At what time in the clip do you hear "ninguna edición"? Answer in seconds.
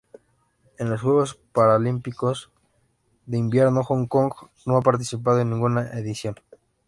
5.51-6.33